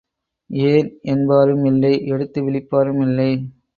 [0.49, 3.31] ஏன் என்பாரும் இல்லை எடுத்து விழிப்பாரும் இல்லை.